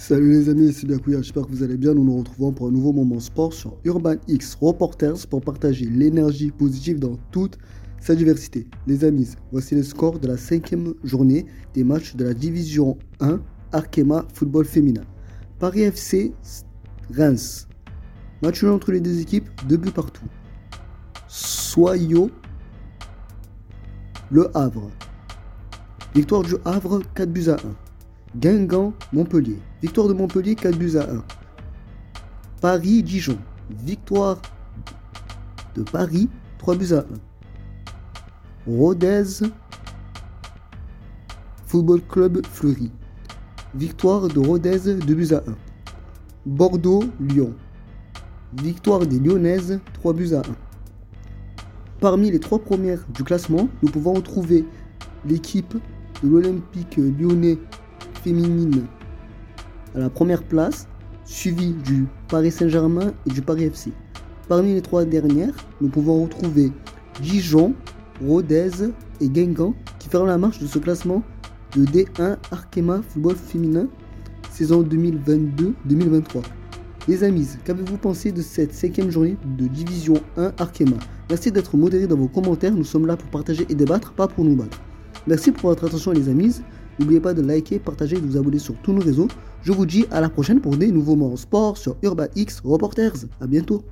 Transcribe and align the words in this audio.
Salut 0.00 0.32
les 0.32 0.48
amis, 0.48 0.72
c'est 0.72 0.86
Biakouya, 0.86 1.20
j'espère 1.20 1.44
que 1.44 1.50
vous 1.50 1.62
allez 1.62 1.76
bien. 1.76 1.92
Nous 1.92 2.04
nous 2.04 2.16
retrouvons 2.16 2.52
pour 2.52 2.68
un 2.68 2.70
nouveau 2.70 2.90
moment 2.90 3.20
sport 3.20 3.52
sur 3.52 3.76
Urban 3.84 4.14
X 4.28 4.56
Reporters 4.58 5.26
pour 5.28 5.42
partager 5.42 5.84
l'énergie 5.84 6.50
positive 6.50 6.98
dans 6.98 7.18
toute 7.30 7.58
sa 8.00 8.14
diversité. 8.14 8.66
Les 8.86 9.04
amis, 9.04 9.28
voici 9.52 9.74
les 9.74 9.82
scores 9.82 10.18
de 10.18 10.26
la 10.26 10.38
cinquième 10.38 10.94
journée 11.04 11.44
des 11.74 11.84
matchs 11.84 12.16
de 12.16 12.24
la 12.24 12.32
Division 12.32 12.96
1 13.20 13.42
Arkema 13.72 14.24
Football 14.32 14.64
Féminin. 14.64 15.02
Paris 15.58 15.82
FC 15.82 16.32
Reims. 17.14 17.68
Match 18.42 18.64
entre 18.64 18.92
les 18.92 19.00
deux 19.00 19.20
équipes, 19.20 19.50
deux 19.68 19.76
buts 19.76 19.90
partout. 19.90 20.24
Soyo 21.28 22.30
Le 24.30 24.50
Havre. 24.56 24.90
Victoire 26.14 26.42
du 26.42 26.54
Havre, 26.64 27.02
4 27.14 27.30
buts 27.30 27.50
à 27.50 27.56
1. 27.56 27.89
Guingamp, 28.36 28.94
Montpellier. 29.12 29.58
Victoire 29.82 30.08
de 30.08 30.14
Montpellier, 30.14 30.54
4 30.54 30.76
buts 30.78 30.96
à 30.96 31.10
1. 31.10 31.24
Paris-Dijon. 32.60 33.38
Victoire 33.70 34.40
de 35.74 35.82
Paris, 35.82 36.28
3 36.58 36.76
buts 36.76 36.92
à 36.92 36.98
1. 36.98 37.04
Rodez, 38.66 39.24
Football 41.66 42.00
Club 42.08 42.46
Fleury. 42.46 42.92
Victoire 43.74 44.28
de 44.28 44.38
Rodez, 44.38 44.94
2 44.94 45.14
buts 45.14 45.32
à 45.32 45.38
1. 45.38 45.56
Bordeaux-Lyon. 46.46 47.54
Victoire 48.62 49.06
des 49.06 49.18
Lyonnaises, 49.18 49.80
3 49.94 50.12
buts 50.12 50.34
à 50.34 50.38
1. 50.38 50.42
Parmi 52.00 52.30
les 52.30 52.40
trois 52.40 52.58
premières 52.58 53.04
du 53.12 53.22
classement, 53.24 53.68
nous 53.82 53.90
pouvons 53.90 54.14
retrouver 54.14 54.64
l'équipe 55.26 55.74
de 56.22 56.28
l'Olympique 56.28 56.96
lyonnais 56.96 57.58
féminine 58.22 58.86
à 59.94 59.98
la 59.98 60.10
première 60.10 60.42
place, 60.42 60.86
suivi 61.24 61.72
du 61.72 62.06
Paris 62.28 62.50
Saint-Germain 62.50 63.12
et 63.26 63.30
du 63.30 63.42
Paris 63.42 63.64
FC. 63.64 63.92
Parmi 64.48 64.74
les 64.74 64.82
trois 64.82 65.04
dernières, 65.04 65.54
nous 65.80 65.88
pouvons 65.88 66.24
retrouver 66.24 66.72
Dijon, 67.22 67.74
Rodez 68.24 68.70
et 69.20 69.28
Guingamp 69.28 69.74
qui 69.98 70.08
feront 70.08 70.26
la 70.26 70.38
marche 70.38 70.58
de 70.58 70.66
ce 70.66 70.78
classement 70.78 71.22
de 71.76 71.84
D1 71.84 72.36
Arkema 72.50 73.00
Football 73.02 73.36
Féminin 73.36 73.86
saison 74.50 74.82
2022-2023. 74.82 76.42
Les 77.08 77.24
amis, 77.24 77.48
qu'avez-vous 77.64 77.96
pensé 77.96 78.30
de 78.30 78.42
cette 78.42 78.74
cinquième 78.74 79.10
journée 79.10 79.36
de 79.58 79.66
Division 79.66 80.14
1 80.36 80.52
Arkema? 80.58 80.96
Merci 81.30 81.50
d'être 81.50 81.76
modéré 81.76 82.06
dans 82.06 82.16
vos 82.16 82.28
commentaires, 82.28 82.74
nous 82.74 82.84
sommes 82.84 83.06
là 83.06 83.16
pour 83.16 83.30
partager 83.30 83.64
et 83.68 83.74
débattre, 83.74 84.12
pas 84.12 84.28
pour 84.28 84.44
nous 84.44 84.56
battre. 84.56 84.78
Merci 85.26 85.52
pour 85.52 85.70
votre 85.70 85.86
attention 85.86 86.12
les 86.12 86.28
amis. 86.28 86.60
N'oubliez 86.98 87.20
pas 87.20 87.34
de 87.34 87.42
liker, 87.42 87.78
partager 87.78 88.16
et 88.16 88.20
de 88.20 88.26
vous 88.26 88.36
abonner 88.36 88.58
sur 88.58 88.74
tous 88.82 88.92
nos 88.92 89.02
réseaux. 89.02 89.28
Je 89.62 89.72
vous 89.72 89.86
dis 89.86 90.06
à 90.10 90.20
la 90.20 90.28
prochaine 90.28 90.60
pour 90.60 90.76
des 90.76 90.90
nouveaux 90.90 91.16
moments 91.16 91.36
sport 91.36 91.76
sur 91.76 91.96
Urban 92.02 92.26
X 92.36 92.60
Reporters. 92.64 93.26
A 93.40 93.46
bientôt. 93.46 93.82